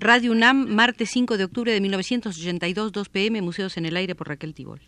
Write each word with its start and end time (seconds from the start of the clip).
Radio 0.00 0.30
UNAM, 0.30 0.68
martes 0.68 1.10
5 1.10 1.36
de 1.36 1.42
octubre 1.42 1.72
de 1.72 1.80
1982, 1.80 2.92
2 2.92 3.08
pm, 3.08 3.42
Museos 3.42 3.76
en 3.76 3.84
el 3.84 3.96
Aire 3.96 4.14
por 4.14 4.28
Raquel 4.28 4.54
Tibol. 4.54 4.80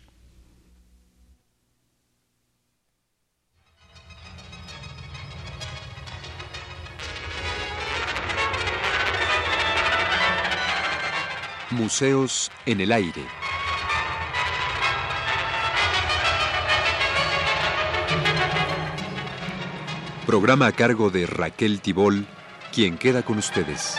Museos 11.71 12.49
en 12.65 12.79
el 12.79 12.93
Aire. 12.93 13.25
Programa 20.25 20.67
a 20.67 20.71
cargo 20.71 21.09
de 21.09 21.25
Raquel 21.25 21.81
Tibol, 21.81 22.25
quien 22.71 22.97
queda 22.97 23.23
con 23.23 23.39
ustedes. 23.39 23.97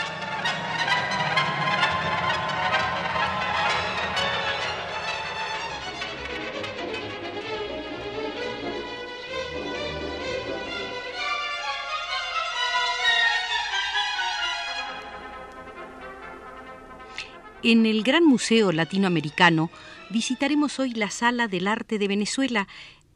En 17.65 17.85
el 17.85 18.03
Gran 18.03 18.25
Museo 18.25 18.73
Latinoamericano 18.73 19.71
visitaremos 20.09 20.79
hoy 20.79 20.91
la 20.91 21.09
Sala 21.09 21.47
del 21.47 21.69
Arte 21.69 21.97
de 21.97 22.09
Venezuela, 22.09 22.67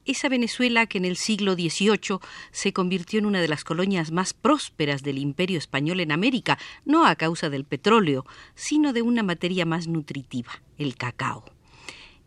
esa 0.06 0.30
Venezuela 0.30 0.86
que 0.86 1.00
en 1.00 1.04
el 1.04 1.18
siglo 1.18 1.56
XVIII 1.56 2.20
se 2.52 2.72
convirtió 2.72 3.20
en 3.20 3.26
una 3.26 3.42
de 3.42 3.50
las 3.50 3.66
colonias 3.66 4.12
más 4.14 4.34
prósperas 4.34 5.04
del 5.04 5.18
imperio 5.18 5.58
español 5.58 6.00
en 6.00 6.14
América, 6.14 6.58
no 6.86 7.06
a 7.06 7.18
causa 7.18 7.50
del 7.50 7.66
petróleo, 7.66 8.26
sino 8.56 8.94
de 8.94 9.02
una 9.02 9.22
materia 9.22 9.66
más 9.66 9.88
nutritiva, 9.88 10.62
el 10.78 10.96
cacao. 10.96 11.44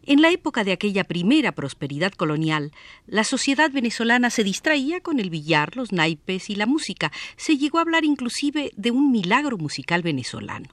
En 0.02 0.20
la 0.20 0.30
época 0.30 0.62
de 0.62 0.72
aquella 0.72 1.04
primera 1.04 1.52
prosperidad 1.52 2.12
colonial, 2.12 2.72
la 3.06 3.24
sociedad 3.24 3.70
venezolana 3.70 4.28
se 4.28 4.44
distraía 4.44 5.00
con 5.00 5.20
el 5.20 5.30
billar, 5.30 5.74
los 5.74 5.90
naipes 5.90 6.50
y 6.50 6.54
la 6.54 6.66
música. 6.66 7.12
Se 7.36 7.56
llegó 7.56 7.78
a 7.78 7.82
hablar 7.82 8.04
inclusive 8.04 8.72
de 8.76 8.90
un 8.90 9.10
milagro 9.10 9.56
musical 9.56 10.02
venezolano. 10.02 10.68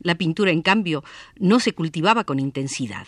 La 0.00 0.16
pintura, 0.16 0.50
en 0.50 0.62
cambio, 0.62 1.04
no 1.38 1.60
se 1.60 1.72
cultivaba 1.72 2.24
con 2.24 2.40
intensidad 2.40 3.06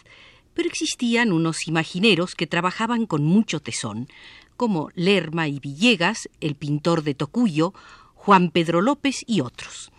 pero 0.55 0.69
existían 0.69 1.33
unos 1.33 1.67
imagineros 1.67 2.35
que 2.35 2.47
trabajaban 2.47 3.07
con 3.07 3.25
mucho 3.25 3.61
tesón, 3.61 4.09
como 4.57 4.91
Lerma 4.95 5.49
y 5.49 5.61
Villegas, 5.61 6.29
el 6.41 6.55
pintor 6.55 7.03
de 7.03 7.15
Tocuyo, 7.15 7.73
Juan 8.15 8.51
Pedro 8.51 8.83
López 8.83 9.25
y 9.27 9.41
otros. 9.41 9.91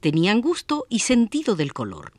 Tenían 0.00 0.40
gusto 0.40 0.86
y 0.88 1.00
sentido 1.00 1.56
del 1.56 1.72
color. 1.72 2.12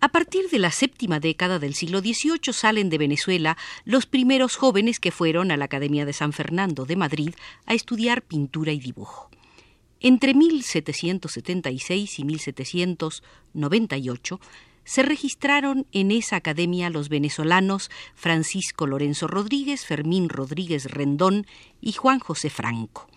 A 0.00 0.08
partir 0.08 0.48
de 0.48 0.58
la 0.58 0.70
séptima 0.70 1.20
década 1.20 1.58
del 1.58 1.74
siglo 1.74 2.00
XVIII 2.00 2.52
salen 2.52 2.88
de 2.88 2.98
Venezuela 2.98 3.56
los 3.84 4.06
primeros 4.06 4.56
jóvenes 4.56 4.98
que 4.98 5.10
fueron 5.10 5.50
a 5.50 5.56
la 5.56 5.66
Academia 5.66 6.06
de 6.06 6.12
San 6.12 6.32
Fernando 6.32 6.86
de 6.86 6.96
Madrid 6.96 7.34
a 7.66 7.74
estudiar 7.74 8.22
pintura 8.22 8.72
y 8.72 8.80
dibujo. 8.80 9.30
Entre 10.00 10.34
1776 10.34 12.18
y 12.18 12.24
1798 12.24 14.40
se 14.84 15.02
registraron 15.02 15.86
en 15.92 16.10
esa 16.10 16.36
academia 16.36 16.88
los 16.88 17.10
venezolanos 17.10 17.90
Francisco 18.14 18.86
Lorenzo 18.86 19.26
Rodríguez, 19.26 19.84
Fermín 19.84 20.30
Rodríguez 20.30 20.86
Rendón 20.86 21.46
y 21.82 21.92
Juan 21.92 22.18
José 22.18 22.48
Franco. 22.48 23.08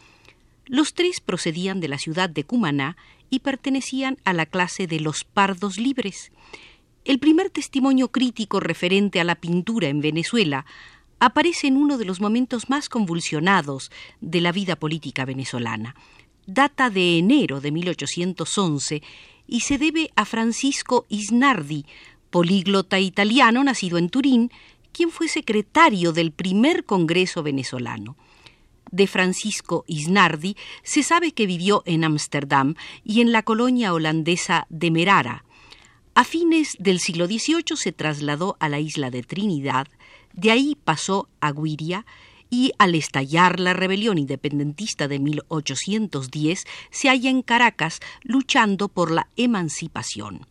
Los 0.65 0.93
tres 0.93 1.21
procedían 1.21 1.79
de 1.79 1.87
la 1.87 1.97
ciudad 1.97 2.29
de 2.29 2.43
Cumaná 2.43 2.97
y 3.29 3.39
pertenecían 3.39 4.17
a 4.25 4.33
la 4.33 4.45
clase 4.45 4.85
de 4.85 4.99
los 4.99 5.23
pardos 5.23 5.77
libres. 5.77 6.31
El 7.05 7.19
primer 7.19 7.49
testimonio 7.49 8.09
crítico 8.09 8.59
referente 8.59 9.19
a 9.19 9.23
la 9.23 9.35
pintura 9.35 9.88
en 9.88 10.01
Venezuela 10.01 10.66
aparece 11.19 11.67
en 11.67 11.77
uno 11.77 11.97
de 11.97 12.05
los 12.05 12.19
momentos 12.19 12.69
más 12.69 12.89
convulsionados 12.89 13.91
de 14.19 14.41
la 14.41 14.51
vida 14.51 14.75
política 14.75 15.25
venezolana. 15.25 15.95
Data 16.45 16.89
de 16.89 17.17
enero 17.17 17.61
de 17.61 17.71
1811 17.71 19.01
y 19.47 19.59
se 19.61 19.77
debe 19.77 20.11
a 20.15 20.25
Francisco 20.25 21.05
Isnardi, 21.09 21.85
políglota 22.29 22.99
italiano 22.99 23.63
nacido 23.63 23.97
en 23.97 24.09
Turín, 24.09 24.51
quien 24.91 25.09
fue 25.09 25.27
secretario 25.27 26.11
del 26.11 26.31
primer 26.31 26.85
Congreso 26.85 27.43
venezolano. 27.43 28.17
De 28.91 29.07
Francisco 29.07 29.85
Isnardi 29.87 30.55
se 30.83 31.01
sabe 31.01 31.31
que 31.31 31.47
vivió 31.47 31.81
en 31.85 32.03
Ámsterdam 32.03 32.75
y 33.03 33.21
en 33.21 33.31
la 33.31 33.43
colonia 33.43 33.93
holandesa 33.93 34.67
de 34.69 34.91
Merara. 34.91 35.45
A 36.13 36.23
fines 36.23 36.75
del 36.77 36.99
siglo 36.99 37.25
XVIII 37.25 37.75
se 37.75 37.91
trasladó 37.91 38.55
a 38.59 38.69
la 38.69 38.79
isla 38.79 39.09
de 39.09 39.23
Trinidad, 39.23 39.87
de 40.33 40.51
ahí 40.51 40.77
pasó 40.83 41.27
a 41.39 41.51
Guiria 41.51 42.05
y 42.53 42.72
al 42.78 42.94
estallar 42.94 43.59
la 43.59 43.74
rebelión 43.74 44.19
independentista 44.19 45.08
de 45.08 45.18
1810 45.18 46.66
se 46.91 47.09
halla 47.09 47.31
en 47.31 47.41
Caracas 47.41 48.00
luchando 48.22 48.90
por 48.90 49.09
la 49.09 49.28
emancipación. 49.38 50.46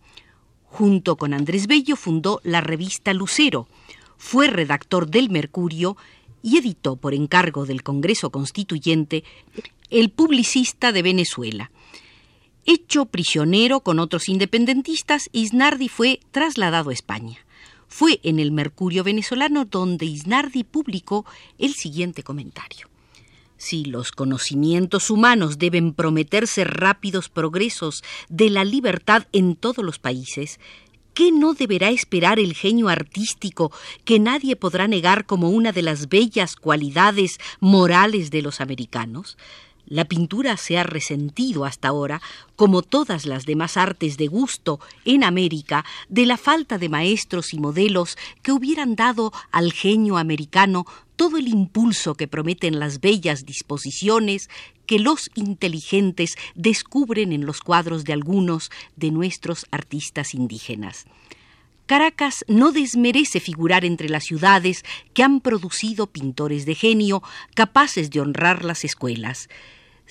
Junto 0.65 1.17
con 1.17 1.33
Andrés 1.33 1.69
Bello 1.69 1.95
fundó 1.95 2.41
la 2.43 2.61
revista 2.61 3.15
Lucero, 3.15 3.69
fue 4.19 4.49
redactor 4.49 5.11
del 5.11 5.31
Mercurio 5.31 5.97
y 6.43 6.59
editó 6.59 6.97
por 6.97 7.15
encargo 7.15 7.67
del 7.67 7.85
Congreso 7.85 8.31
Constituyente 8.31 9.23
El 9.89 10.11
Publicista 10.11 10.91
de 10.91 11.03
Venezuela. 11.03 11.71
Hecho 12.65 13.05
prisionero 13.05 13.79
con 13.79 14.01
otros 14.01 14.29
independentistas, 14.29 15.31
Isnardi 15.31 15.89
fue 15.89 16.19
trasladado 16.33 16.91
a 16.91 16.95
España. 16.95 17.39
Fue 17.95 18.21
en 18.23 18.39
el 18.39 18.53
Mercurio 18.53 19.05
venezolano 19.05 19.67
donde 19.67 20.07
Isnardi 20.07 20.65
publicó 20.65 21.27
el 21.59 21.75
siguiente 21.75 22.23
comentario. 22.23 22.89
Si 23.59 23.85
los 23.85 24.13
conocimientos 24.13 25.11
humanos 25.11 25.59
deben 25.59 25.93
prometerse 25.93 26.65
rápidos 26.65 27.29
progresos 27.29 28.03
de 28.31 28.49
la 28.49 28.65
libertad 28.65 29.27
en 29.33 29.57
todos 29.57 29.85
los 29.85 29.99
países, 29.99 30.59
¿qué 31.13 31.33
no 31.33 31.53
deberá 31.53 31.91
esperar 31.91 32.39
el 32.39 32.55
genio 32.55 32.89
artístico 32.89 33.71
que 34.07 34.19
nadie 34.19 34.57
podrá 34.57 34.89
negar 34.89 35.27
como 35.27 35.51
una 35.51 35.71
de 35.71 35.83
las 35.83 36.09
bellas 36.09 36.57
cualidades 36.57 37.39
morales 37.61 38.31
de 38.31 38.41
los 38.41 38.63
americanos? 38.63 39.37
La 39.93 40.07
pintura 40.07 40.57
se 40.57 40.79
ha 40.79 40.85
resentido 40.85 41.67
hasta 41.67 41.89
ahora, 41.89 42.23
como 42.57 42.81
todas 42.81 43.27
las 43.27 43.45
demás 43.45 43.77
artes 43.77 44.17
de 44.17 44.27
gusto 44.27 44.81
en 45.05 45.23
América, 45.23 45.85
de 46.09 46.25
la 46.25 46.39
falta 46.39 46.79
de 46.79 46.89
maestros 46.89 47.53
y 47.53 47.59
modelos 47.59 48.17
que 48.41 48.53
hubieran 48.53 48.97
dado 48.97 49.35
al 49.51 49.71
genio 49.71 50.17
americano 50.17 50.87
todo 51.15 51.37
el 51.37 51.47
impulso 51.47 52.15
que 52.15 52.27
prometen 52.27 52.81
las 52.81 53.03
bellas 53.03 53.45
disposiciones 53.45 54.49
que 54.87 54.99
los 54.99 55.31
inteligentes 55.35 56.37
descubren 56.55 57.31
en 57.31 57.45
los 57.45 57.61
cuadros 57.61 58.05
de 58.05 58.15
algunos 58.15 58.71
de 58.97 59.11
nuestros 59.11 59.67
artistas 59.73 60.33
indígenas. 60.33 61.05
Caracas 61.85 62.47
no 62.49 62.73
desmerece 62.73 63.41
figurar 63.41 63.85
entre 63.85 64.09
las 64.09 64.25
ciudades 64.25 64.87
que 65.13 65.23
han 65.23 65.43
producido 65.43 66.07
pintores 66.07 66.65
de 66.65 66.77
genio 66.77 67.23
capaces 67.55 68.09
de 68.09 68.21
honrar 68.21 68.65
las 68.65 68.87
escuelas 68.87 69.51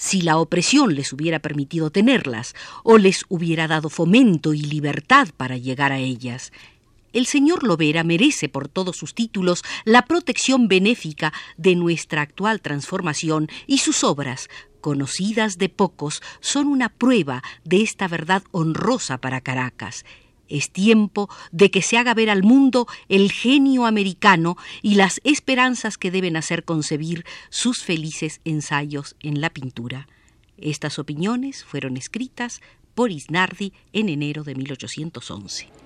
si 0.02 0.24
la 0.24 0.40
opresión 0.40 0.96
les 0.96 1.14
hubiera 1.14 1.38
permitido 1.38 1.92
tenerlas, 1.92 2.56
o 2.84 2.98
les 2.98 3.24
hubiera 3.30 3.68
dado 3.68 3.88
fomento 3.92 4.56
y 4.56 4.62
libertad 4.62 5.28
para 5.38 5.58
llegar 5.58 5.92
a 5.92 6.00
ellas. 6.00 6.52
El 7.14 7.28
señor 7.28 7.64
Lovera 7.64 8.04
merece 8.04 8.50
por 8.50 8.68
todos 8.68 8.98
sus 8.98 9.14
títulos 9.14 9.62
la 9.86 10.08
protección 10.08 10.68
benéfica 10.68 11.32
de 11.56 11.76
nuestra 11.76 12.24
actual 12.24 12.62
transformación 12.62 13.48
y 13.68 13.78
sus 13.78 14.04
obras, 14.04 14.50
conocidas 14.82 15.60
de 15.60 15.70
pocos, 15.70 16.24
son 16.40 16.66
una 16.66 16.90
prueba 16.90 17.44
de 17.64 17.84
esta 17.84 18.08
verdad 18.08 18.42
honrosa 18.50 19.20
para 19.20 19.40
Caracas. 19.42 20.04
Es 20.52 20.70
tiempo 20.70 21.30
de 21.52 21.72
que 21.72 21.82
se 21.82 21.98
haga 21.98 22.14
ver 22.14 22.30
al 22.30 22.44
mundo 22.44 22.88
el 23.08 23.32
genio 23.32 23.86
americano 23.86 24.58
y 24.82 24.96
las 24.96 25.22
esperanzas 25.24 25.98
que 25.98 26.12
deben 26.12 26.36
hacer 26.36 26.66
concebir 26.66 27.26
sus 27.50 27.84
felices 27.84 28.42
ensayos 28.44 29.16
en 29.22 29.40
la 29.40 29.50
pintura. 29.50 30.08
Estas 30.58 31.00
opiniones 31.00 31.64
fueron 31.64 31.96
escritas 31.96 32.62
por 32.94 33.12
Isnardi 33.12 33.72
en 33.94 34.10
enero 34.10 34.44
de 34.44 34.56
1811. 34.56 35.81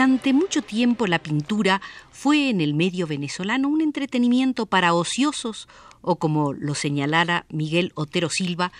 Durante 0.00 0.32
mucho 0.32 0.62
tiempo 0.62 1.06
la 1.06 1.18
pintura 1.18 1.82
fue 2.10 2.48
en 2.48 2.62
el 2.62 2.72
medio 2.72 3.06
venezolano 3.06 3.68
un 3.68 3.82
entretenimiento 3.82 4.64
para 4.64 4.94
ociosos 4.94 5.68
o 6.00 6.16
como 6.16 6.54
lo 6.54 6.74
señalara 6.74 7.44
Miguel 7.50 7.92
Otero 7.96 8.30
Silva, 8.30 8.72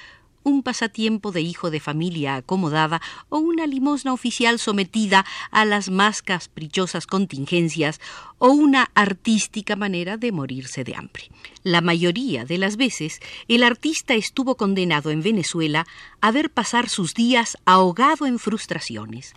un 0.45 0.63
pasatiempo 0.63 1.31
de 1.31 1.43
hijo 1.43 1.71
de 1.71 1.79
familia 1.79 2.37
acomodada 2.37 3.03
o 3.29 3.39
una 3.39 3.67
limosna 3.67 4.15
oficial 4.15 4.59
sometida 4.59 5.27
a 5.51 5.67
las 5.67 5.91
más 5.91 6.23
caprichosas 6.23 7.07
contingencias 7.07 8.01
o 8.39 8.49
una 8.53 8.91
artística 8.95 9.77
manera 9.77 10.17
de 10.17 10.33
morirse 10.33 10.85
de 10.85 10.95
hambre. 10.95 11.25
La 11.63 11.83
mayoría 11.83 12.47
de 12.47 12.57
las 12.57 12.79
veces 12.79 13.21
el 13.47 13.63
artista 13.63 14.15
estuvo 14.15 14.57
condenado 14.57 15.11
en 15.11 15.21
Venezuela 15.21 15.87
a 16.23 16.31
ver 16.31 16.49
pasar 16.49 16.89
sus 16.89 17.13
días 17.13 17.59
ahogado 17.67 18.25
en 18.25 18.39
frustraciones. 18.39 19.35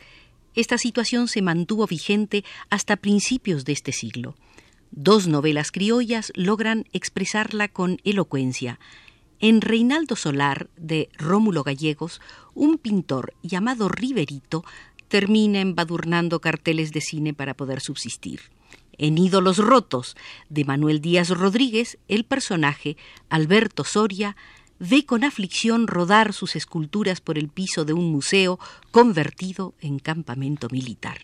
Esta 0.56 0.78
situación 0.78 1.28
se 1.28 1.42
mantuvo 1.42 1.88
vigente 1.88 2.44
hasta 2.70 2.98
principios 2.98 3.66
de 3.66 3.74
este 3.74 3.92
siglo. 3.92 4.36
Dos 4.92 5.28
novelas 5.28 5.72
criollas 5.72 6.32
logran 6.36 6.86
expresarla 6.94 7.68
con 7.68 8.00
elocuencia. 8.04 8.80
En 9.40 9.62
Reinaldo 9.62 10.16
Solar, 10.16 10.70
de 10.78 11.10
Rómulo 11.18 11.64
Gallegos, 11.64 12.22
un 12.54 12.78
pintor 12.78 13.34
llamado 13.42 13.90
Riverito 13.90 14.64
termina 15.08 15.62
embadurnando 15.62 16.40
carteles 16.40 16.92
de 16.92 17.02
cine 17.02 17.34
para 17.34 17.56
poder 17.56 17.82
subsistir. 17.82 18.42
En 18.98 19.18
Ídolos 19.18 19.58
Rotos, 19.58 20.16
de 20.50 20.66
Manuel 20.66 21.02
Díaz 21.02 21.30
Rodríguez, 21.30 21.98
el 22.08 22.26
personaje, 22.26 22.96
Alberto 23.30 23.84
Soria, 23.84 24.36
ve 24.84 25.06
con 25.06 25.24
aflicción 25.24 25.88
rodar 25.88 26.34
sus 26.34 26.58
esculturas 26.58 27.22
por 27.22 27.38
el 27.38 27.48
piso 27.48 27.86
de 27.86 27.94
un 27.94 28.12
museo 28.12 28.60
convertido 28.92 29.76
en 29.80 29.98
campamento 29.98 30.68
militar. 30.70 31.20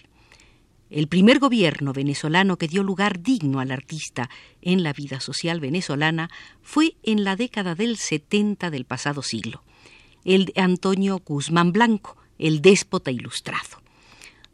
El 0.89 1.07
primer 1.07 1.39
gobierno 1.39 1.91
venezolano 1.91 2.57
que 2.57 2.69
dio 2.69 2.83
lugar 2.83 3.21
digno 3.21 3.59
al 3.59 3.71
artista 3.71 4.29
en 4.61 4.81
la 4.81 4.93
vida 4.93 5.19
social 5.19 5.59
venezolana 5.59 6.29
fue 6.61 6.95
en 7.03 7.25
la 7.25 7.35
década 7.35 7.75
del 7.75 7.97
70 7.97 8.71
del 8.71 8.85
pasado 8.85 9.21
siglo, 9.21 9.61
el 10.23 10.45
de 10.45 10.61
Antonio 10.61 11.21
Guzmán 11.23 11.73
Blanco, 11.73 12.15
el 12.37 12.61
déspota 12.61 13.11
ilustrado. 13.11 13.81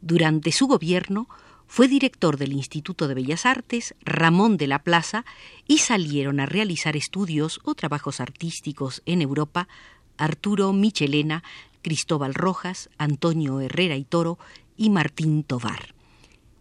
Durante 0.00 0.50
su 0.50 0.66
gobierno 0.66 1.28
fue 1.66 1.88
director 1.88 2.36
del 2.36 2.52
Instituto 2.52 3.08
de 3.08 3.14
Bellas 3.14 3.46
Artes 3.46 3.94
Ramón 4.00 4.56
de 4.56 4.66
la 4.66 4.80
Plaza 4.80 5.24
y 5.66 5.78
salieron 5.78 6.40
a 6.40 6.46
realizar 6.46 6.96
estudios 6.96 7.60
o 7.64 7.74
trabajos 7.74 8.20
artísticos 8.20 9.02
en 9.06 9.22
Europa 9.22 9.68
Arturo 10.16 10.72
Michelena, 10.72 11.42
Cristóbal 11.82 12.34
Rojas, 12.34 12.88
Antonio 12.98 13.60
Herrera 13.60 13.96
y 13.96 14.04
Toro 14.04 14.38
y 14.76 14.90
Martín 14.90 15.42
Tovar. 15.42 15.94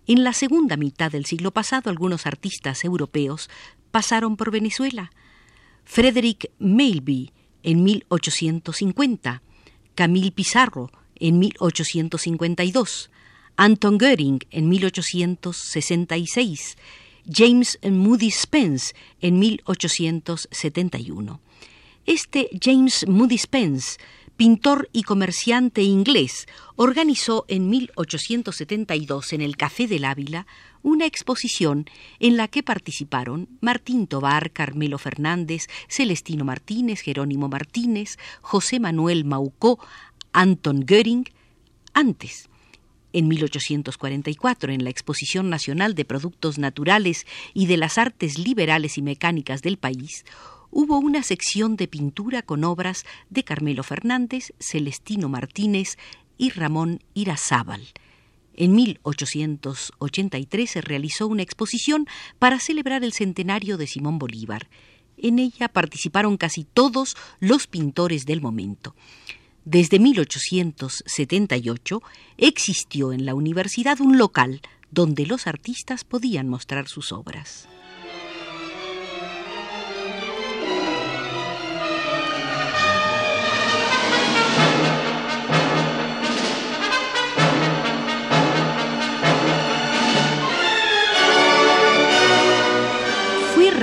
En 0.07 0.23
la 0.23 0.33
segunda 0.33 0.77
mitad 0.77 1.11
del 1.11 1.25
siglo 1.25 1.51
pasado, 1.51 1.89
algunos 1.89 2.27
artistas 2.27 2.83
europeos 2.83 3.49
pasaron 3.91 4.37
por 4.37 4.51
Venezuela. 4.51 5.11
Frederick 5.83 6.51
Mailby 6.59 7.31
en 7.63 7.83
1850, 7.83 9.41
Camille 9.95 10.31
Pizarro 10.31 10.91
en 11.15 11.39
1852, 11.39 13.09
Anton 13.57 13.97
Goering 13.97 14.39
en 14.51 14.69
1866, 14.69 16.77
James 17.27 17.77
Moody 17.83 18.31
Spence 18.31 18.95
en 19.21 19.39
1871. 19.39 21.41
Este 22.05 22.49
James 22.61 23.05
Moody 23.07 23.37
Spence 23.37 23.97
pintor 24.35 24.89
y 24.91 25.03
comerciante 25.03 25.83
inglés, 25.83 26.47
organizó 26.75 27.45
en 27.47 27.69
1872 27.69 29.33
en 29.33 29.41
el 29.41 29.57
Café 29.57 29.87
del 29.87 30.05
Ávila 30.05 30.45
una 30.83 31.05
exposición 31.05 31.85
en 32.19 32.37
la 32.37 32.47
que 32.47 32.63
participaron 32.63 33.47
Martín 33.61 34.07
Tobar, 34.07 34.51
Carmelo 34.51 34.97
Fernández, 34.97 35.67
Celestino 35.87 36.45
Martínez, 36.45 37.01
Jerónimo 37.01 37.47
Martínez, 37.47 38.17
José 38.41 38.79
Manuel 38.79 39.25
Maucó, 39.25 39.79
Anton 40.33 40.85
Göring. 40.85 41.29
Antes, 41.93 42.49
en 43.15 43.29
1844, 43.29 44.73
en 44.73 44.83
la 44.83 44.89
Exposición 44.89 45.49
Nacional 45.49 45.95
de 45.95 46.03
Productos 46.03 46.57
Naturales 46.57 47.25
y 47.53 47.65
de 47.67 47.77
las 47.77 47.97
Artes 47.97 48.37
Liberales 48.37 48.97
y 48.97 49.01
Mecánicas 49.01 49.61
del 49.61 49.77
país, 49.77 50.25
hubo 50.69 50.97
una 50.97 51.23
sección 51.23 51.77
de 51.77 51.87
pintura 51.87 52.41
con 52.41 52.65
obras 52.65 53.05
de 53.29 53.45
Carmelo 53.45 53.83
Fernández, 53.83 54.51
Celestino 54.59 55.29
Martínez 55.29 55.97
y 56.37 56.49
Ramón 56.49 56.99
Irazábal. 57.13 57.87
En 58.53 58.75
1883 58.75 60.69
se 60.69 60.81
realizó 60.81 61.27
una 61.27 61.43
exposición 61.43 62.07
para 62.37 62.59
celebrar 62.59 63.05
el 63.05 63.13
centenario 63.13 63.77
de 63.77 63.87
Simón 63.87 64.19
Bolívar. 64.19 64.67
En 65.17 65.39
ella 65.39 65.69
participaron 65.69 66.35
casi 66.35 66.65
todos 66.65 67.15
los 67.39 67.67
pintores 67.67 68.25
del 68.25 68.41
momento. 68.41 68.93
Desde 69.65 69.99
1878 69.99 72.01
existió 72.37 73.11
en 73.11 73.25
la 73.25 73.33
universidad 73.33 73.99
un 73.99 74.19
local 74.19 74.61
donde 74.91 75.25
los 75.25 75.47
artistas 75.47 76.03
podían 76.03 76.47
mostrar 76.47 76.87
sus 76.87 77.11
obras. 77.11 77.67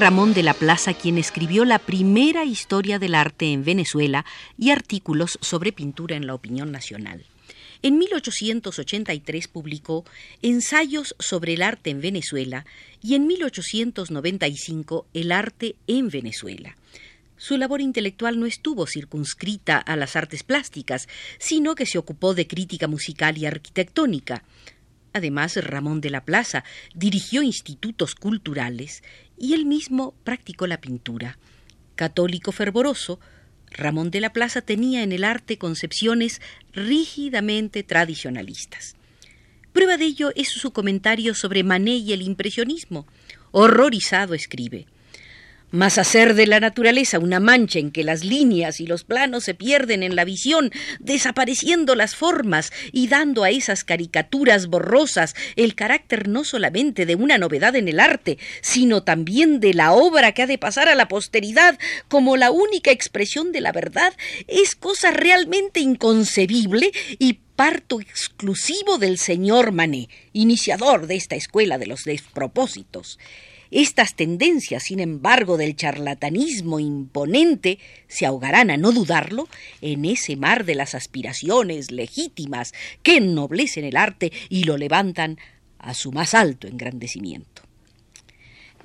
Ramón 0.02 0.34
de 0.34 0.43
la 0.43 0.54
Plaza 0.54 0.94
quien 0.94 1.16
escribió 1.16 1.64
la 1.64 1.78
primera 1.78 2.44
historia 2.44 2.99
del 2.99 3.14
arte 3.14 3.52
en 3.52 3.62
Venezuela 3.62 4.25
y 4.58 4.70
artículos 4.70 5.38
sobre 5.40 5.70
pintura 5.70 6.16
en 6.16 6.26
la 6.26 6.34
opinión 6.34 6.72
nacional. 6.72 7.25
En 7.82 7.99
1883 7.99 9.46
publicó 9.46 10.04
Ensayos 10.43 11.14
sobre 11.20 11.54
el 11.54 11.62
arte 11.62 11.90
en 11.90 12.00
Venezuela 12.00 12.66
y 13.00 13.14
en 13.14 13.28
1895 13.28 15.06
El 15.14 15.31
arte 15.31 15.76
en 15.87 16.08
Venezuela. 16.08 16.76
Su 17.37 17.56
labor 17.56 17.81
intelectual 17.81 18.40
no 18.40 18.46
estuvo 18.46 18.88
circunscrita 18.88 19.78
a 19.78 19.94
las 19.94 20.16
artes 20.16 20.43
plásticas, 20.43 21.06
sino 21.38 21.76
que 21.76 21.87
se 21.87 21.98
ocupó 21.98 22.34
de 22.34 22.48
crítica 22.48 22.88
musical 22.88 23.38
y 23.38 23.46
arquitectónica. 23.46 24.43
Además, 25.12 25.56
Ramón 25.56 26.00
de 26.00 26.11
la 26.11 26.25
Plaza 26.25 26.64
dirigió 26.94 27.43
institutos 27.43 28.14
culturales 28.14 29.03
y 29.38 29.55
él 29.55 29.67
mismo 29.67 30.14
practicó 30.25 30.67
la 30.67 30.81
pintura. 30.81 31.38
Católico 31.97 32.53
fervoroso, 32.53 33.20
Ramón 33.70 34.11
de 34.11 34.20
la 34.20 34.32
Plaza 34.32 34.62
tenía 34.62 35.03
en 35.03 35.12
el 35.12 35.25
arte 35.25 35.59
concepciones 35.59 36.41
rígidamente 36.73 37.82
tradicionalistas. 37.82 38.97
Prueba 39.73 39.96
de 39.96 40.05
ello 40.05 40.32
es 40.34 40.48
su 40.48 40.72
comentario 40.72 41.34
sobre 41.34 41.65
Manet 41.65 42.03
y 42.03 42.13
el 42.13 42.22
impresionismo. 42.22 43.06
Horrorizado 43.51 44.34
escribe 44.34 44.86
mas 45.72 45.98
hacer 45.98 46.34
de 46.34 46.46
la 46.46 46.60
naturaleza 46.60 47.19
una 47.19 47.41
mancha 47.41 47.81
en 47.81 47.91
que 47.91 48.05
las 48.05 48.24
líneas 48.24 48.79
y 48.79 48.86
los 48.86 49.02
planos 49.02 49.44
se 49.44 49.55
pierden 49.55 50.02
en 50.02 50.14
la 50.14 50.24
visión, 50.24 50.70
desapareciendo 51.00 51.96
las 51.96 52.14
formas 52.14 52.72
y 52.93 53.08
dando 53.08 53.43
a 53.43 53.50
esas 53.50 53.82
caricaturas 53.82 54.69
borrosas 54.69 55.34
el 55.56 55.74
carácter 55.74 56.29
no 56.29 56.44
solamente 56.44 57.06
de 57.06 57.14
una 57.17 57.38
novedad 57.38 57.74
en 57.74 57.88
el 57.88 57.98
arte, 57.98 58.38
sino 58.60 59.02
también 59.02 59.58
de 59.58 59.74
la 59.74 59.93
obra 59.93 60.32
que 60.32 60.43
ha 60.43 60.46
de 60.46 60.58
pasar 60.58 60.88
a 60.88 60.94
la 60.94 61.08
posteridad 61.08 61.79
como 62.08 62.36
la 62.36 62.50
única 62.50 62.91
expresión 62.91 63.50
de 63.50 63.62
la 63.62 63.72
verdad, 63.72 64.12
es 64.46 64.76
cosa 64.76 65.10
realmente 65.10 65.81
inconcebible 65.81 66.93
y 67.19 67.41
parto 67.56 68.00
exclusivo 68.00 68.98
del 68.98 69.19
señor 69.19 69.72
Manet, 69.72 70.10
iniciador 70.32 71.06
de 71.06 71.17
esta 71.17 71.36
escuela 71.36 71.79
de 71.79 71.86
los 71.86 72.05
despropósitos. 72.05 73.19
Estas 73.72 74.14
tendencias, 74.14 74.82
sin 74.82 75.00
embargo, 75.00 75.56
del 75.56 75.74
charlatanismo 75.74 76.79
imponente, 76.79 77.79
se 78.06 78.26
ahogarán, 78.26 78.70
a 78.70 78.76
no 78.76 78.93
dudarlo, 78.93 79.48
en 79.81 80.05
ese 80.05 80.36
mar 80.36 80.67
de 80.67 80.74
las 80.74 80.94
aspiraciones 80.94 81.91
legítimas 81.91 82.74
que 83.02 83.17
ennoblecen 83.17 83.86
el 83.86 83.96
arte 83.96 84.31
y 84.50 84.64
lo 84.64 84.76
levantan 84.76 85.38
a 85.79 85.94
su 85.94 86.12
más 86.12 86.34
alto 86.34 86.67
engrandecimiento. 86.69 87.62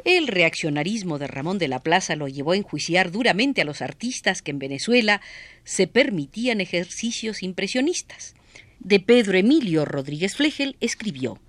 El 0.06 0.28
reaccionarismo 0.28 1.20
de 1.20 1.28
Ramón 1.28 1.58
de 1.58 1.68
la 1.68 1.80
Plaza 1.80 2.16
lo 2.16 2.30
llevó 2.30 2.54
a 2.54 2.58
enjuiciar 2.58 3.12
duramente 3.12 3.60
a 3.60 3.66
los 3.66 3.82
artistas 3.82 4.42
que 4.42 4.52
en 4.52 4.60
Venezuela 4.60 5.20
se 5.66 5.88
permitían 5.88 6.62
ejercicios 6.62 7.44
impresionistas. 7.44 8.36
De 8.80 9.02
Pedro 9.02 9.38
Emilio 9.38 9.84
Rodríguez 9.84 10.38
Flegel 10.38 10.78
escribió 10.80 11.42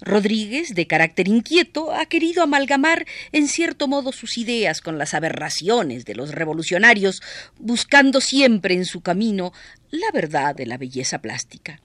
Rodríguez, 0.00 0.74
de 0.74 0.86
carácter 0.86 1.28
inquieto, 1.28 1.92
ha 1.92 2.06
querido 2.06 2.42
amalgamar 2.42 3.06
en 3.32 3.48
cierto 3.48 3.88
modo 3.88 4.12
sus 4.12 4.38
ideas 4.38 4.80
con 4.80 4.98
las 4.98 5.14
aberraciones 5.14 6.04
de 6.04 6.14
los 6.14 6.32
revolucionarios, 6.32 7.20
buscando 7.58 8.20
siempre 8.20 8.74
en 8.74 8.84
su 8.84 9.00
camino 9.00 9.52
la 9.90 10.10
verdad 10.12 10.54
de 10.54 10.66
la 10.66 10.78
belleza 10.78 11.18
plástica. 11.20 11.80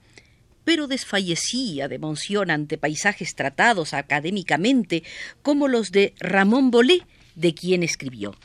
Pero 0.63 0.87
desfallecía 0.87 1.87
de 1.87 1.95
emoción 1.95 2.51
ante 2.51 2.77
paisajes 2.77 3.35
tratados 3.35 3.93
académicamente 3.93 5.03
como 5.41 5.67
los 5.67 5.91
de 5.91 6.13
Ramón 6.19 6.71
Bolé, 6.71 7.01
de 7.35 7.53
quien 7.53 7.83
escribió. 7.83 8.35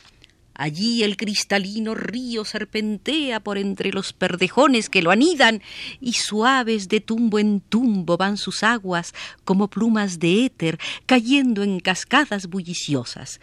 Allí 0.59 1.05
el 1.05 1.17
cristalino 1.17 1.95
río 1.95 2.45
serpentea 2.45 3.39
por 3.39 3.59
entre 3.59 3.93
los 3.93 4.13
perdejones 4.13 4.91
que 4.91 5.03
lo 5.03 5.13
anidan, 5.13 5.63
y 6.01 6.15
suaves 6.15 6.89
de 6.89 7.01
tumbo 7.01 7.39
en 7.39 7.61
tumbo 7.61 8.17
van 8.17 8.37
sus 8.37 8.65
aguas 8.65 9.15
como 9.45 9.69
plumas 9.69 10.19
de 10.19 10.45
éter 10.47 10.81
cayendo 11.07 11.63
en 11.63 11.79
cascadas 11.79 12.49
bulliciosas. 12.49 13.41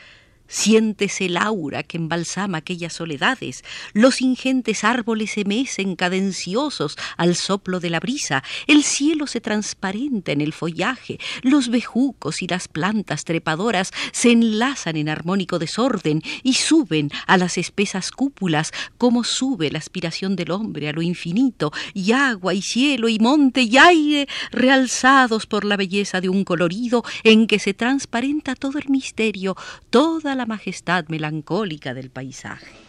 Siéntese 0.48 1.26
el 1.26 1.38
aura 1.38 1.84
que 1.84 1.98
embalsama 1.98 2.60
aquellas 2.60 2.94
soledades, 2.94 3.64
los 3.94 4.22
ingentes 4.22 4.84
árboles 4.84 5.32
se 5.32 5.44
mecen 5.44 5.96
cadenciosos 5.96 6.98
al 7.18 7.36
soplo 7.36 7.80
de 7.80 7.90
la 7.90 8.00
brisa, 8.00 8.44
el 8.68 8.84
cielo 8.84 9.28
se 9.28 9.42
transparenta 9.42 10.32
en 10.32 10.42
el 10.42 10.54
follaje, 10.54 11.20
los 11.42 11.70
bejucos 11.70 12.42
y 12.42 12.48
las 12.48 12.68
plantas 12.68 13.26
trepadoras 13.26 13.92
se 14.12 14.32
enlazan 14.32 14.98
en 14.98 15.10
armónico 15.10 15.60
desorden 15.60 16.22
y 16.44 16.54
suben 16.54 17.10
a 17.26 17.38
las 17.38 17.58
espesas 17.58 18.12
cúpulas 18.12 18.72
como 18.98 19.24
sube 19.24 19.72
la 19.72 19.80
aspiración 19.80 20.36
del 20.36 20.52
hombre 20.52 20.90
a 20.90 20.94
lo 20.94 21.02
infinito, 21.02 21.72
y 21.94 22.12
agua 22.12 22.54
y 22.54 22.62
cielo 22.62 23.10
y 23.10 23.20
monte 23.20 23.62
y 23.62 23.78
aire 23.78 24.28
realzados 24.52 25.46
por 25.48 25.66
la 25.66 25.78
belleza 25.78 26.22
de 26.22 26.30
un 26.30 26.44
colorido 26.44 27.04
en 27.24 27.48
que 27.48 27.60
se 27.60 27.74
transparenta 27.74 28.56
todo 28.56 28.78
el 28.78 28.90
misterio, 28.90 29.56
toda 29.90 30.35
la 30.36 30.46
majestad 30.46 31.08
melancólica 31.08 31.94
del 31.94 32.10
paisaje. 32.10 32.85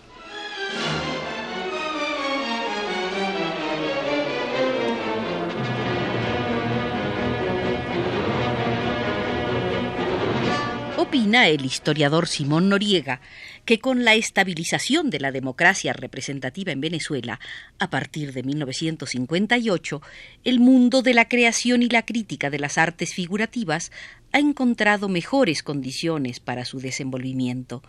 Opina 11.17 11.49
el 11.49 11.65
historiador 11.65 12.29
Simón 12.29 12.69
Noriega 12.69 13.23
que 13.65 13.79
con 13.79 14.05
la 14.05 14.15
estabilización 14.15 15.09
de 15.09 15.19
la 15.19 15.33
democracia 15.33 15.95
representativa 15.95 16.73
en 16.73 16.83
Venezuela, 16.83 17.41
a 17.79 17.89
partir 17.89 18.35
de 18.35 18.43
1958, 18.43 20.03
el 20.45 20.61
mundo 20.61 21.01
de 21.01 21.15
la 21.15 21.27
creación 21.27 21.83
y 21.83 21.89
la 21.89 22.05
crítica 22.05 22.51
de 22.51 22.59
las 22.59 22.77
artes 22.77 23.15
figurativas 23.15 23.93
ha 24.33 24.41
encontrado 24.41 25.09
mejores 25.09 25.63
condiciones 25.63 26.39
para 26.39 26.67
su 26.67 26.81
desenvolvimiento. 26.81 27.83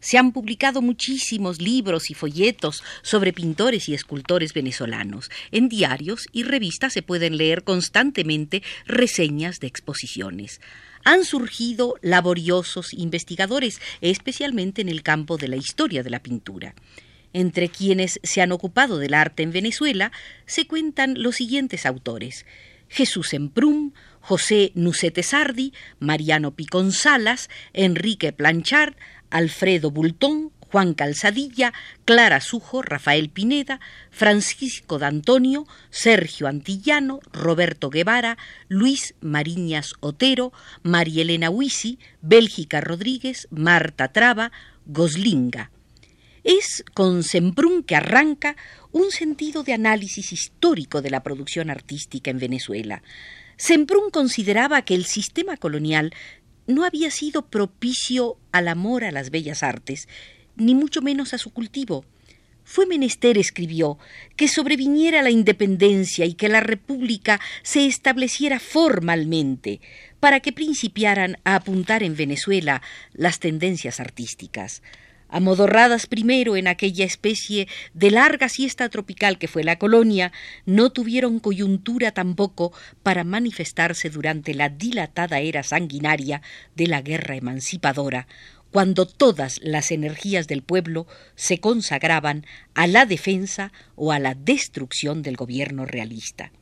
Se 0.00 0.16
han 0.16 0.32
publicado 0.32 0.80
muchísimos 0.80 1.60
libros 1.60 2.08
y 2.08 2.14
folletos 2.14 2.82
sobre 3.02 3.34
pintores 3.34 3.90
y 3.90 3.94
escultores 3.94 4.54
venezolanos. 4.54 5.30
En 5.50 5.68
diarios 5.68 6.28
y 6.32 6.44
revistas 6.44 6.94
se 6.94 7.02
pueden 7.02 7.36
leer 7.36 7.62
constantemente 7.62 8.62
reseñas 8.86 9.60
de 9.60 9.66
exposiciones 9.66 10.62
han 11.04 11.24
surgido 11.24 11.96
laboriosos 12.02 12.92
investigadores, 12.92 13.80
especialmente 14.00 14.82
en 14.82 14.88
el 14.88 15.02
campo 15.02 15.36
de 15.36 15.48
la 15.48 15.56
historia 15.56 16.02
de 16.02 16.10
la 16.10 16.22
pintura. 16.22 16.74
Entre 17.32 17.68
quienes 17.68 18.18
se 18.22 18.42
han 18.42 18.52
ocupado 18.52 18.98
del 18.98 19.14
arte 19.14 19.42
en 19.42 19.52
Venezuela 19.52 20.10
se 20.46 20.66
cuentan 20.66 21.22
los 21.22 21.36
siguientes 21.36 21.86
autores: 21.86 22.44
Jesús 22.88 23.32
Emprum, 23.34 23.92
José 24.20 24.72
Nucete 24.74 25.22
Sardi, 25.22 25.72
Mariano 25.98 26.54
Picón 26.54 26.92
Salas, 26.92 27.48
Enrique 27.72 28.32
Planchard, 28.32 28.94
Alfredo 29.30 29.90
Bultón, 29.90 30.52
Juan 30.70 30.94
Calzadilla, 30.94 31.72
Clara 32.04 32.40
Sujo, 32.40 32.82
Rafael 32.82 33.28
Pineda, 33.28 33.80
Francisco 34.10 34.98
D'Antonio, 34.98 35.66
Sergio 35.90 36.46
Antillano, 36.46 37.20
Roberto 37.32 37.90
Guevara, 37.90 38.38
Luis 38.68 39.14
Mariñas 39.20 39.94
Otero, 40.00 40.52
María 40.82 41.22
Elena 41.22 41.50
Huisi, 41.50 41.98
Bélgica 42.22 42.80
Rodríguez, 42.80 43.48
Marta 43.50 44.12
Traba, 44.12 44.52
Goslinga. 44.86 45.72
Es 46.44 46.84
con 46.94 47.22
Semprún 47.22 47.82
que 47.82 47.96
arranca 47.96 48.56
un 48.92 49.10
sentido 49.10 49.62
de 49.62 49.74
análisis 49.74 50.32
histórico 50.32 51.02
de 51.02 51.10
la 51.10 51.22
producción 51.22 51.68
artística 51.68 52.30
en 52.30 52.38
Venezuela. 52.38 53.02
Semprún 53.56 54.10
consideraba 54.10 54.82
que 54.82 54.94
el 54.94 55.04
sistema 55.04 55.56
colonial 55.56 56.14
no 56.66 56.84
había 56.84 57.10
sido 57.10 57.46
propicio 57.46 58.38
al 58.52 58.68
amor 58.68 59.04
a 59.04 59.10
las 59.10 59.30
bellas 59.30 59.62
artes 59.62 60.08
ni 60.56 60.74
mucho 60.74 61.02
menos 61.02 61.34
a 61.34 61.38
su 61.38 61.50
cultivo. 61.50 62.04
Fue 62.64 62.86
menester, 62.86 63.36
escribió, 63.36 63.98
que 64.36 64.46
sobreviniera 64.46 65.22
la 65.22 65.30
independencia 65.30 66.24
y 66.24 66.34
que 66.34 66.48
la 66.48 66.60
República 66.60 67.40
se 67.62 67.86
estableciera 67.86 68.60
formalmente, 68.60 69.80
para 70.20 70.40
que 70.40 70.52
principiaran 70.52 71.38
a 71.44 71.56
apuntar 71.56 72.02
en 72.02 72.14
Venezuela 72.14 72.82
las 73.12 73.40
tendencias 73.40 73.98
artísticas. 73.98 74.82
Amodorradas 75.32 76.06
primero 76.06 76.56
en 76.56 76.66
aquella 76.66 77.04
especie 77.04 77.68
de 77.94 78.10
larga 78.10 78.48
siesta 78.48 78.88
tropical 78.88 79.38
que 79.38 79.46
fue 79.46 79.62
la 79.62 79.78
colonia, 79.78 80.32
no 80.66 80.90
tuvieron 80.90 81.38
coyuntura 81.38 82.10
tampoco 82.10 82.72
para 83.04 83.22
manifestarse 83.22 84.10
durante 84.10 84.54
la 84.54 84.68
dilatada 84.68 85.38
era 85.38 85.62
sanguinaria 85.62 86.42
de 86.74 86.88
la 86.88 87.00
guerra 87.00 87.36
emancipadora, 87.36 88.26
cuando 88.70 89.06
todas 89.06 89.60
las 89.62 89.90
energías 89.90 90.46
del 90.46 90.62
pueblo 90.62 91.06
se 91.34 91.58
consagraban 91.58 92.46
a 92.74 92.86
la 92.86 93.06
defensa 93.06 93.72
o 93.96 94.12
a 94.12 94.18
la 94.18 94.34
destrucción 94.34 95.22
del 95.22 95.36
gobierno 95.36 95.86
realista. 95.86 96.52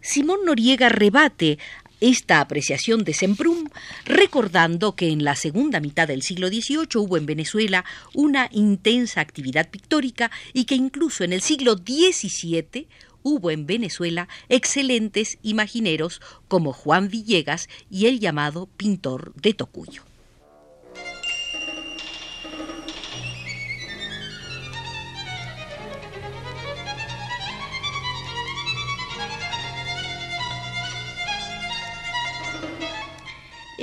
Simón 0.00 0.40
Noriega 0.44 0.88
rebate 0.88 1.58
esta 2.00 2.40
apreciación 2.40 3.04
de 3.04 3.14
Semprún, 3.14 3.70
recordando 4.04 4.96
que 4.96 5.10
en 5.10 5.22
la 5.22 5.36
segunda 5.36 5.78
mitad 5.78 6.08
del 6.08 6.22
siglo 6.22 6.48
XVIII 6.48 6.96
hubo 6.96 7.16
en 7.16 7.26
Venezuela 7.26 7.84
una 8.12 8.48
intensa 8.50 9.20
actividad 9.20 9.70
pictórica 9.70 10.32
y 10.52 10.64
que 10.64 10.74
incluso 10.74 11.22
en 11.22 11.32
el 11.32 11.42
siglo 11.42 11.74
XVII 11.74 12.88
hubo 13.22 13.52
en 13.52 13.66
Venezuela 13.66 14.28
excelentes 14.48 15.38
imagineros 15.44 16.20
como 16.48 16.72
Juan 16.72 17.08
Villegas 17.08 17.68
y 17.88 18.06
el 18.06 18.18
llamado 18.18 18.66
pintor 18.76 19.32
de 19.36 19.54
Tocuyo. 19.54 20.02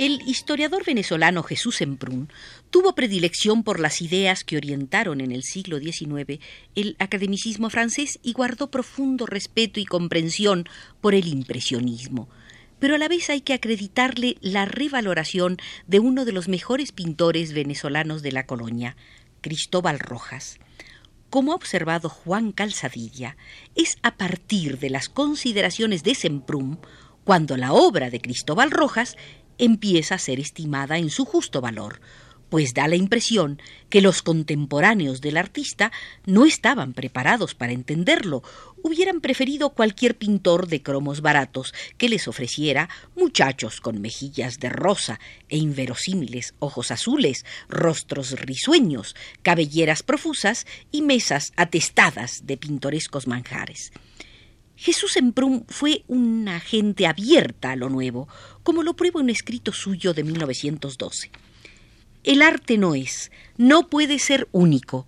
El 0.00 0.22
historiador 0.26 0.82
venezolano 0.86 1.42
Jesús 1.42 1.82
Emprún 1.82 2.30
tuvo 2.70 2.94
predilección 2.94 3.62
por 3.62 3.78
las 3.78 4.00
ideas 4.00 4.44
que 4.44 4.56
orientaron 4.56 5.20
en 5.20 5.30
el 5.30 5.42
siglo 5.42 5.78
XIX 5.78 6.40
el 6.74 6.96
academicismo 6.98 7.68
francés 7.68 8.18
y 8.22 8.32
guardó 8.32 8.70
profundo 8.70 9.26
respeto 9.26 9.78
y 9.78 9.84
comprensión 9.84 10.66
por 11.02 11.14
el 11.14 11.28
impresionismo. 11.28 12.30
Pero 12.78 12.94
a 12.94 12.98
la 12.98 13.08
vez 13.08 13.28
hay 13.28 13.42
que 13.42 13.52
acreditarle 13.52 14.38
la 14.40 14.64
revaloración 14.64 15.58
de 15.86 15.98
uno 15.98 16.24
de 16.24 16.32
los 16.32 16.48
mejores 16.48 16.92
pintores 16.92 17.52
venezolanos 17.52 18.22
de 18.22 18.32
la 18.32 18.46
colonia, 18.46 18.96
Cristóbal 19.42 19.98
Rojas. 19.98 20.60
Como 21.28 21.52
ha 21.52 21.56
observado 21.56 22.08
Juan 22.08 22.52
Calzadilla, 22.52 23.36
es 23.74 23.98
a 24.00 24.16
partir 24.16 24.78
de 24.78 24.88
las 24.88 25.10
consideraciones 25.10 26.02
de 26.04 26.14
Semprún 26.14 26.78
cuando 27.24 27.56
la 27.56 27.72
obra 27.72 28.10
de 28.10 28.20
Cristóbal 28.20 28.70
Rojas 28.70 29.16
empieza 29.60 30.16
a 30.16 30.18
ser 30.18 30.40
estimada 30.40 30.98
en 30.98 31.10
su 31.10 31.24
justo 31.24 31.60
valor, 31.60 32.00
pues 32.48 32.74
da 32.74 32.88
la 32.88 32.96
impresión 32.96 33.62
que 33.88 34.02
los 34.02 34.22
contemporáneos 34.22 35.20
del 35.20 35.36
artista 35.36 35.92
no 36.26 36.44
estaban 36.44 36.92
preparados 36.92 37.54
para 37.54 37.72
entenderlo, 37.72 38.42
hubieran 38.82 39.20
preferido 39.20 39.70
cualquier 39.70 40.16
pintor 40.16 40.66
de 40.66 40.82
cromos 40.82 41.20
baratos 41.20 41.72
que 41.96 42.08
les 42.08 42.26
ofreciera 42.26 42.88
muchachos 43.16 43.80
con 43.80 44.00
mejillas 44.00 44.58
de 44.58 44.68
rosa 44.68 45.20
e 45.48 45.58
inverosímiles 45.58 46.54
ojos 46.58 46.90
azules, 46.90 47.44
rostros 47.68 48.32
risueños, 48.32 49.14
cabelleras 49.42 50.02
profusas 50.02 50.66
y 50.90 51.02
mesas 51.02 51.52
atestadas 51.56 52.46
de 52.46 52.56
pintorescos 52.56 53.26
manjares. 53.26 53.92
Jesús 54.80 55.18
Emprún 55.18 55.66
fue 55.68 56.04
una 56.08 56.58
gente 56.58 57.06
abierta 57.06 57.72
a 57.72 57.76
lo 57.76 57.90
nuevo, 57.90 58.28
como 58.62 58.82
lo 58.82 58.96
prueba 58.96 59.20
un 59.20 59.28
escrito 59.28 59.74
suyo 59.74 60.14
de 60.14 60.24
1912. 60.24 61.30
El 62.24 62.40
arte 62.40 62.78
no 62.78 62.94
es, 62.94 63.30
no 63.58 63.90
puede 63.90 64.18
ser 64.18 64.48
único. 64.52 65.06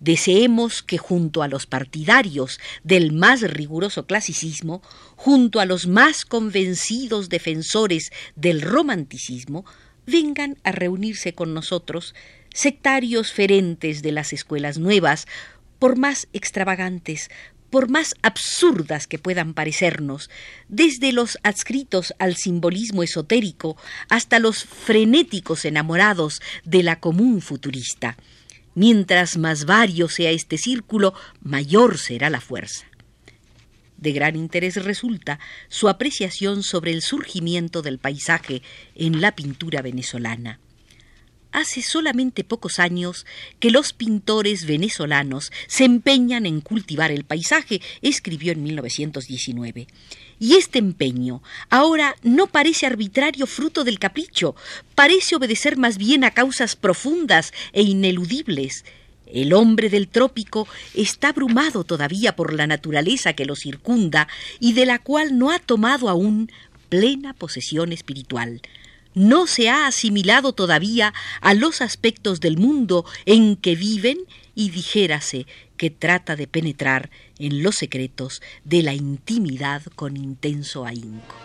Deseemos 0.00 0.82
que 0.82 0.98
junto 0.98 1.44
a 1.44 1.46
los 1.46 1.66
partidarios 1.66 2.58
del 2.82 3.12
más 3.12 3.42
riguroso 3.42 4.06
clasicismo, 4.06 4.82
junto 5.14 5.60
a 5.60 5.66
los 5.66 5.86
más 5.86 6.24
convencidos 6.24 7.28
defensores 7.28 8.10
del 8.34 8.60
romanticismo, 8.60 9.64
vengan 10.04 10.58
a 10.64 10.72
reunirse 10.72 11.32
con 11.32 11.54
nosotros 11.54 12.16
sectarios 12.52 13.30
ferentes 13.30 14.02
de 14.02 14.10
las 14.10 14.32
escuelas 14.32 14.78
nuevas, 14.78 15.28
por 15.82 15.98
más 15.98 16.28
extravagantes, 16.32 17.28
por 17.72 17.88
más 17.88 18.14
absurdas 18.20 19.06
que 19.06 19.18
puedan 19.18 19.54
parecernos, 19.54 20.28
desde 20.68 21.10
los 21.10 21.38
adscritos 21.42 22.12
al 22.18 22.36
simbolismo 22.36 23.02
esotérico 23.02 23.78
hasta 24.10 24.38
los 24.38 24.62
frenéticos 24.62 25.64
enamorados 25.64 26.42
de 26.64 26.82
la 26.82 27.00
común 27.00 27.40
futurista. 27.40 28.18
Mientras 28.74 29.38
más 29.38 29.64
vario 29.64 30.10
sea 30.10 30.32
este 30.32 30.58
círculo, 30.58 31.14
mayor 31.40 31.96
será 31.96 32.28
la 32.28 32.42
fuerza. 32.42 32.84
De 33.96 34.12
gran 34.12 34.36
interés 34.36 34.84
resulta 34.84 35.40
su 35.70 35.88
apreciación 35.88 36.62
sobre 36.62 36.92
el 36.92 37.00
surgimiento 37.00 37.80
del 37.80 37.98
paisaje 37.98 38.60
en 38.94 39.22
la 39.22 39.34
pintura 39.34 39.80
venezolana. 39.80 40.60
Hace 41.52 41.82
solamente 41.82 42.44
pocos 42.44 42.78
años 42.78 43.26
que 43.60 43.70
los 43.70 43.92
pintores 43.92 44.64
venezolanos 44.64 45.52
se 45.66 45.84
empeñan 45.84 46.46
en 46.46 46.62
cultivar 46.62 47.10
el 47.10 47.24
paisaje, 47.24 47.82
escribió 48.00 48.52
en 48.52 48.62
1919. 48.62 49.86
Y 50.40 50.54
este 50.54 50.78
empeño 50.78 51.42
ahora 51.68 52.16
no 52.22 52.46
parece 52.46 52.86
arbitrario 52.86 53.46
fruto 53.46 53.84
del 53.84 53.98
capricho, 53.98 54.56
parece 54.94 55.36
obedecer 55.36 55.76
más 55.76 55.98
bien 55.98 56.24
a 56.24 56.30
causas 56.30 56.74
profundas 56.74 57.52
e 57.74 57.82
ineludibles. 57.82 58.86
El 59.26 59.52
hombre 59.52 59.90
del 59.90 60.08
trópico 60.08 60.66
está 60.94 61.28
abrumado 61.28 61.84
todavía 61.84 62.34
por 62.34 62.54
la 62.54 62.66
naturaleza 62.66 63.34
que 63.34 63.44
lo 63.44 63.56
circunda 63.56 64.26
y 64.58 64.72
de 64.72 64.86
la 64.86 64.98
cual 64.98 65.38
no 65.38 65.50
ha 65.50 65.58
tomado 65.58 66.08
aún 66.08 66.50
plena 66.88 67.34
posesión 67.34 67.92
espiritual 67.92 68.62
no 69.14 69.46
se 69.46 69.68
ha 69.68 69.86
asimilado 69.86 70.52
todavía 70.52 71.12
a 71.40 71.54
los 71.54 71.80
aspectos 71.80 72.40
del 72.40 72.58
mundo 72.58 73.04
en 73.26 73.56
que 73.56 73.74
viven 73.74 74.18
y 74.54 74.70
dijérase 74.70 75.46
que 75.76 75.90
trata 75.90 76.36
de 76.36 76.46
penetrar 76.46 77.10
en 77.38 77.62
los 77.62 77.76
secretos 77.76 78.42
de 78.64 78.82
la 78.82 78.94
intimidad 78.94 79.82
con 79.96 80.16
intenso 80.16 80.86
ahínco. 80.86 81.36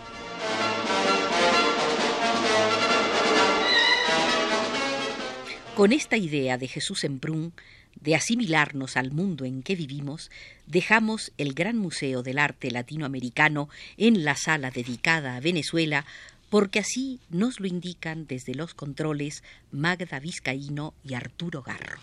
Con 5.74 5.92
esta 5.92 6.16
idea 6.16 6.58
de 6.58 6.66
Jesús 6.66 7.04
Embrun 7.04 7.52
de 8.00 8.14
asimilarnos 8.14 8.96
al 8.96 9.10
mundo 9.10 9.44
en 9.44 9.62
que 9.62 9.74
vivimos, 9.74 10.30
dejamos 10.66 11.32
el 11.38 11.52
Gran 11.54 11.76
Museo 11.76 12.22
del 12.22 12.38
Arte 12.38 12.70
Latinoamericano 12.70 13.68
en 13.96 14.24
la 14.24 14.36
sala 14.36 14.70
dedicada 14.70 15.36
a 15.36 15.40
Venezuela 15.40 16.04
porque 16.50 16.78
así 16.78 17.20
nos 17.30 17.60
lo 17.60 17.66
indican 17.66 18.26
desde 18.26 18.54
los 18.54 18.74
controles 18.74 19.42
Magda 19.70 20.18
Vizcaíno 20.20 20.94
y 21.02 21.14
Arturo 21.14 21.62
Garro. 21.62 21.98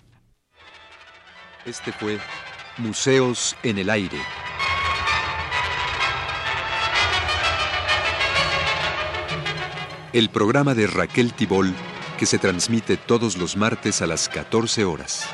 Este 1.66 1.92
fue 1.92 2.20
Museos 2.78 3.56
en 3.64 3.80
el 3.80 3.90
Aire. 3.90 4.20
El 10.14 10.30
programa 10.30 10.76
de 10.76 10.88
Raquel 10.88 11.34
Tibol 11.34 11.74
que 12.18 12.26
se 12.26 12.40
transmite 12.40 12.98
todos 12.98 13.38
los 13.38 13.58
martes 13.58 14.02
a 14.02 14.08
las 14.08 14.30
14 14.30 14.86
horas. 14.86 15.28